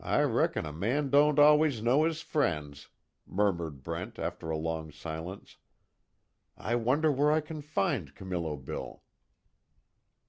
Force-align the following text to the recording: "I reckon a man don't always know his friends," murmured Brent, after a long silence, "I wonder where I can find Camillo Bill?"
"I 0.00 0.22
reckon 0.22 0.66
a 0.66 0.72
man 0.72 1.10
don't 1.10 1.38
always 1.38 1.80
know 1.80 2.02
his 2.02 2.22
friends," 2.22 2.88
murmured 3.24 3.84
Brent, 3.84 4.18
after 4.18 4.50
a 4.50 4.56
long 4.58 4.90
silence, 4.90 5.58
"I 6.56 6.74
wonder 6.74 7.12
where 7.12 7.30
I 7.30 7.40
can 7.40 7.62
find 7.62 8.12
Camillo 8.12 8.56
Bill?" 8.56 9.04